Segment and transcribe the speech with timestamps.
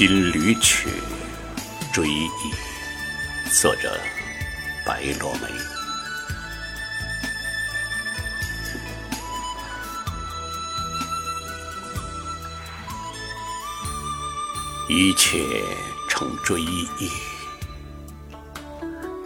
[0.00, 0.88] 金缕曲
[1.92, 4.00] 追忆，作者
[4.82, 5.40] 白落梅。
[14.88, 15.38] 一切
[16.08, 17.10] 成追忆，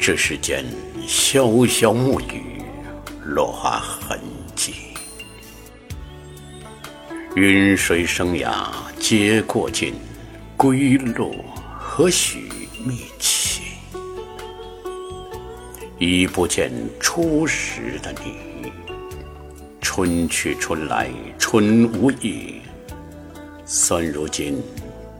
[0.00, 0.64] 这世间
[1.06, 2.60] 潇潇暮雨，
[3.24, 4.20] 落花痕
[4.56, 4.74] 迹。
[7.36, 8.66] 云水生涯
[8.98, 9.94] 皆过尽，
[10.64, 11.44] 归路
[11.78, 12.48] 何须
[12.86, 13.60] 觅期？
[15.98, 18.72] 已不见初时的你，
[19.82, 22.62] 春去春来春无意，
[23.66, 24.58] 算如今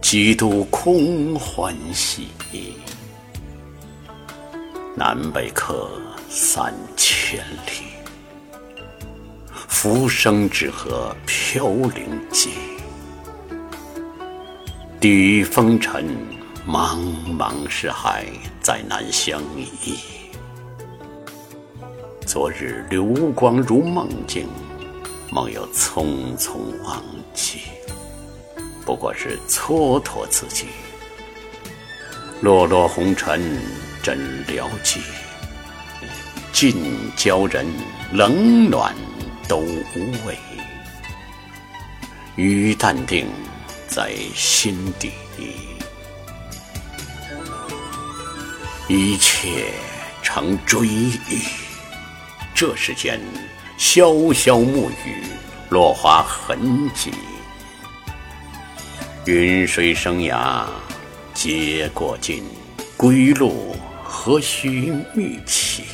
[0.00, 2.28] 几度空欢喜。
[4.96, 5.90] 南北客
[6.30, 7.84] 三千里。
[9.68, 12.48] 浮生只合飘零际，
[15.04, 16.16] 地狱风尘，
[16.66, 16.98] 茫
[17.36, 18.24] 茫是海，
[18.62, 19.38] 再难相
[19.68, 19.98] 依。
[22.24, 24.48] 昨日流光如梦境，
[25.30, 26.52] 梦又匆匆
[26.82, 27.02] 忘
[27.34, 27.58] 记，
[28.86, 30.68] 不过是蹉跎自己。
[32.40, 33.60] 落落红尘
[34.02, 35.00] 真了寂，
[36.50, 36.74] 近
[37.14, 37.66] 交人，
[38.10, 38.94] 冷暖。
[39.46, 40.38] 都无味，
[42.36, 43.26] 雨淡定
[43.94, 45.12] 在心底，
[48.88, 49.66] 一切
[50.20, 51.44] 成追忆。
[52.52, 53.20] 这世间
[53.78, 55.22] 潇潇暮雨，
[55.70, 57.12] 落花痕迹，
[59.26, 60.64] 云水生涯
[61.32, 62.42] 皆过尽，
[62.96, 65.84] 归路何须觅起？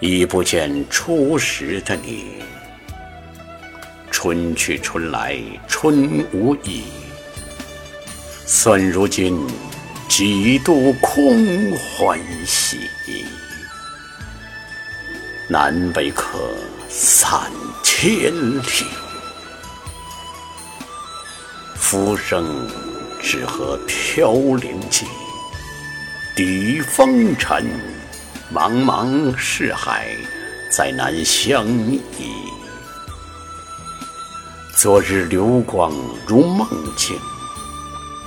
[0.00, 2.42] 已不见初时的你，
[4.24, 6.84] 春去春来春无意，
[8.46, 9.38] 算如今
[10.08, 12.78] 几度空欢喜。
[15.46, 16.38] 南北客
[16.88, 17.38] 三
[17.82, 18.86] 千里，
[21.76, 22.66] 浮生
[23.22, 25.04] 只合飘零际，
[26.34, 27.62] 抵风尘。
[28.50, 30.16] 茫茫世海，
[30.70, 32.32] 再难相依。
[34.76, 35.92] 昨日流光
[36.26, 37.16] 如梦境，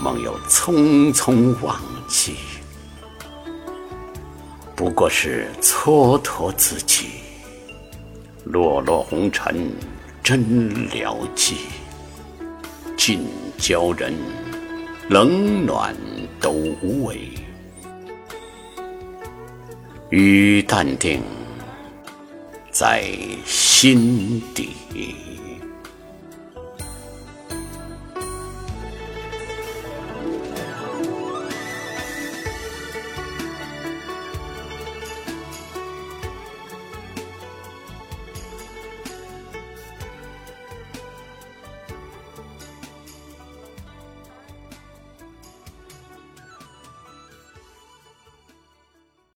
[0.00, 1.78] 梦又匆匆忘
[2.08, 2.36] 记。
[4.74, 7.08] 不过是蹉跎自己，
[8.44, 9.70] 落落红尘
[10.22, 11.54] 真了寂。
[12.96, 13.26] 尽
[13.58, 14.14] 教人，
[15.08, 15.94] 冷暖
[16.40, 17.28] 都无味。
[20.10, 21.20] 雨淡定
[22.70, 23.04] 在
[23.44, 24.70] 心底。